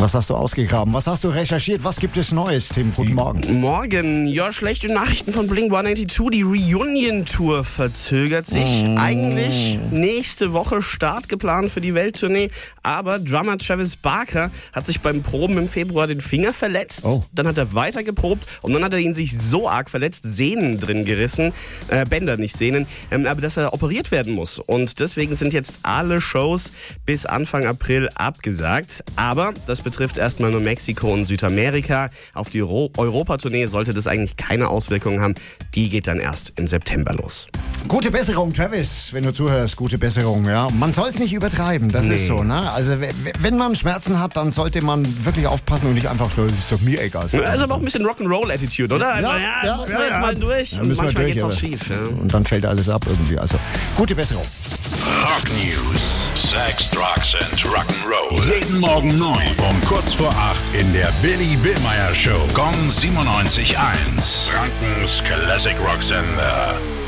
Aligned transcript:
Was 0.00 0.14
hast 0.14 0.30
du 0.30 0.34
ausgegraben? 0.34 0.94
Was 0.94 1.06
hast 1.06 1.24
du 1.24 1.28
recherchiert? 1.28 1.84
Was 1.84 2.00
gibt 2.00 2.16
es 2.16 2.32
Neues, 2.32 2.70
Tim? 2.70 2.90
Guten 2.90 3.12
Morgen. 3.12 3.60
Morgen, 3.60 4.26
ja, 4.26 4.50
schlechte 4.50 4.90
Nachrichten 4.90 5.30
von 5.30 5.46
Blink 5.46 5.70
182. 5.70 6.30
Die 6.30 6.40
Reunion-Tour 6.40 7.64
verzögert 7.64 8.46
sich. 8.46 8.82
Mm. 8.82 8.96
Eigentlich 8.96 9.78
nächste 9.90 10.54
Woche 10.54 10.80
Start 10.80 11.28
geplant 11.28 11.70
für 11.70 11.82
die 11.82 11.92
Welttournee. 11.92 12.48
Aber 12.82 13.18
Drummer 13.18 13.58
Travis 13.58 13.94
Barker 13.96 14.50
hat 14.72 14.86
sich 14.86 15.02
beim 15.02 15.22
Proben 15.22 15.58
im 15.58 15.68
Februar 15.68 16.06
den 16.06 16.22
Finger 16.22 16.54
verletzt. 16.54 17.02
Oh. 17.04 17.22
Dann 17.34 17.46
hat 17.46 17.58
er 17.58 17.74
weiter 17.74 18.02
geprobt 18.02 18.46
und 18.62 18.72
dann 18.72 18.82
hat 18.82 18.94
er 18.94 19.00
ihn 19.00 19.12
sich 19.12 19.38
so 19.38 19.68
arg 19.68 19.90
verletzt, 19.90 20.22
Sehnen 20.24 20.80
drin 20.80 21.04
gerissen. 21.04 21.52
Äh, 21.88 22.06
Bänder, 22.06 22.38
nicht 22.38 22.56
Sehnen. 22.56 22.86
Ähm, 23.10 23.26
aber 23.26 23.42
dass 23.42 23.58
er 23.58 23.74
operiert 23.74 24.10
werden 24.12 24.32
muss. 24.32 24.60
Und 24.60 24.98
deswegen 24.98 25.34
sind 25.34 25.52
jetzt 25.52 25.80
alle 25.82 26.22
Shows 26.22 26.72
bis 27.04 27.26
Anfang 27.26 27.66
April 27.66 28.08
abgesagt. 28.14 29.04
Aber 29.16 29.52
das 29.66 29.89
betrifft 29.90 30.18
erstmal 30.18 30.52
nur 30.52 30.60
Mexiko 30.60 31.12
und 31.12 31.24
Südamerika. 31.24 32.10
Auf 32.32 32.48
die 32.48 32.62
Euro 32.62 32.92
Europatournee 32.96 33.66
sollte 33.66 33.92
das 33.92 34.06
eigentlich 34.06 34.36
keine 34.36 34.68
Auswirkungen 34.68 35.20
haben. 35.20 35.34
Die 35.74 35.88
geht 35.88 36.06
dann 36.06 36.20
erst 36.20 36.52
im 36.60 36.68
September 36.68 37.12
los. 37.12 37.48
Gute 37.88 38.10
Besserung, 38.10 38.52
Travis, 38.52 39.12
wenn 39.12 39.24
du 39.24 39.32
zuhörst. 39.32 39.76
Gute 39.76 39.98
Besserung, 39.98 40.44
ja. 40.44 40.68
Man 40.70 40.92
soll 40.92 41.08
es 41.08 41.18
nicht 41.18 41.32
übertreiben, 41.32 41.90
das 41.90 42.06
ist 42.06 42.26
so, 42.26 42.42
ne? 42.44 42.70
Also, 42.70 42.96
wenn 43.40 43.56
man 43.56 43.74
Schmerzen 43.74 44.20
hat, 44.20 44.36
dann 44.36 44.50
sollte 44.50 44.80
man 44.82 45.06
wirklich 45.24 45.46
aufpassen 45.46 45.88
und 45.88 45.94
nicht 45.94 46.06
einfach, 46.06 46.30
das 46.36 46.52
ist 46.52 46.70
doch 46.70 46.80
mir 46.80 47.02
egal. 47.02 47.22
Also 47.22 47.38
aber 47.64 47.74
auch 47.74 47.78
ein 47.78 47.84
bisschen 47.84 48.06
Rock'n'Roll-Attitude, 48.06 48.94
oder? 48.94 49.14
Also, 49.14 49.28
Ja, 49.28 49.38
ja, 49.64 49.76
muss 49.76 49.88
ja, 49.88 49.94
man 49.94 50.02
jetzt 50.04 50.14
ja. 50.14 50.20
mal 50.20 50.34
durch. 50.34 50.72
Ja, 50.72 50.80
und 50.80 50.88
müssen 50.88 50.98
wir 50.98 51.04
manchmal 51.04 51.24
durch, 51.24 51.34
geht's 51.34 51.44
auch 51.44 51.52
schief. 51.52 51.80
Ja. 51.90 51.96
Und 52.20 52.32
dann 52.32 52.44
fällt 52.44 52.64
alles 52.66 52.88
ab 52.88 53.04
irgendwie. 53.08 53.38
Also, 53.38 53.58
gute 53.96 54.14
Besserung. 54.14 54.44
Rock 55.22 55.48
News. 55.50 56.30
Sex, 56.34 56.90
Drugs 56.90 57.34
and 57.34 57.60
Rock'n'Roll. 57.60 58.54
Jeden 58.54 58.78
Morgen 58.80 59.18
9 59.18 59.36
um 59.58 59.80
kurz 59.86 60.14
vor 60.14 60.30
8 60.30 60.58
in 60.80 60.92
der 60.92 61.12
Billy 61.22 61.56
Billmeyer 61.56 62.14
Show. 62.14 62.46
Gong 62.54 62.74
97.1. 62.88 64.50
Frankens 64.50 65.22
Classic 65.24 65.76
Rock 65.80 66.02
Sender. 66.02 66.99